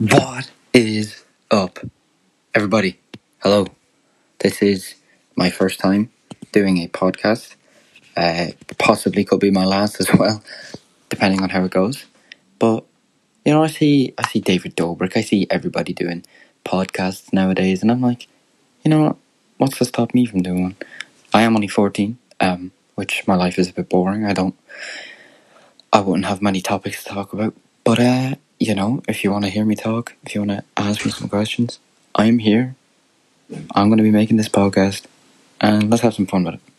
What 0.00 0.50
is 0.72 1.24
up, 1.50 1.78
everybody? 2.54 2.98
Hello. 3.42 3.66
This 4.38 4.62
is 4.62 4.94
my 5.36 5.50
first 5.50 5.80
time 5.80 6.10
doing 6.52 6.78
a 6.78 6.88
podcast. 6.88 7.56
Uh, 8.16 8.48
possibly 8.78 9.24
could 9.24 9.40
be 9.40 9.50
my 9.50 9.66
last 9.66 10.00
as 10.00 10.12
well, 10.18 10.42
depending 11.10 11.42
on 11.42 11.50
how 11.50 11.64
it 11.64 11.72
goes. 11.72 12.06
But 12.58 12.84
you 13.44 13.52
know, 13.52 13.62
I 13.62 13.68
see 13.68 14.14
I 14.18 14.26
see 14.28 14.40
David 14.40 14.76
Dobrik. 14.76 15.16
I 15.16 15.22
see 15.22 15.46
everybody 15.50 15.92
doing 15.92 16.24
podcasts 16.64 17.32
nowadays, 17.32 17.82
and 17.82 17.90
I'm 17.90 18.00
like, 18.00 18.28
you 18.84 18.90
know 18.90 19.02
what? 19.02 19.16
What's 19.58 19.78
to 19.78 19.84
stop 19.84 20.14
me 20.14 20.26
from 20.26 20.42
doing 20.42 20.62
one? 20.62 20.76
I 21.34 21.42
am 21.42 21.56
only 21.56 21.68
fourteen, 21.68 22.18
um, 22.40 22.72
which 22.94 23.26
my 23.28 23.36
life 23.36 23.58
is 23.58 23.68
a 23.68 23.74
bit 23.74 23.90
boring. 23.90 24.24
I 24.24 24.32
don't, 24.32 24.56
I 25.92 26.00
wouldn't 26.00 26.26
have 26.26 26.40
many 26.40 26.62
topics 26.62 27.04
to 27.04 27.10
talk 27.10 27.32
about. 27.32 27.54
But 27.84 28.00
uh, 28.00 28.34
you 28.60 28.74
know, 28.74 29.02
if 29.08 29.24
you 29.24 29.32
want 29.32 29.44
to 29.44 29.50
hear 29.50 29.64
me 29.64 29.74
talk, 29.74 30.14
if 30.22 30.34
you 30.34 30.42
want 30.42 30.50
to 30.50 30.64
ask 30.76 31.04
me 31.04 31.10
some 31.10 31.30
questions, 31.30 31.80
I'm 32.14 32.38
here. 32.38 32.76
I'm 33.74 33.88
going 33.88 33.96
to 33.96 34.04
be 34.04 34.10
making 34.10 34.36
this 34.36 34.50
podcast, 34.50 35.06
and 35.60 35.90
let's 35.90 36.02
have 36.02 36.14
some 36.14 36.26
fun 36.26 36.44
with 36.44 36.54
it. 36.54 36.69